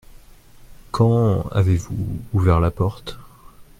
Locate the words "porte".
2.71-3.19